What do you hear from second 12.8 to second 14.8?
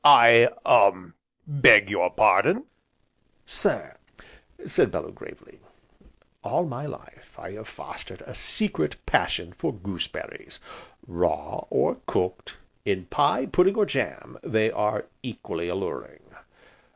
in pie, pudding or jam, they